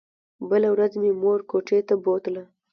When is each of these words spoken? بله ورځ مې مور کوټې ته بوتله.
بله 0.49 0.69
ورځ 0.75 0.93
مې 1.01 1.11
مور 1.21 1.39
کوټې 1.49 1.79
ته 1.87 1.95
بوتله. 2.03 2.43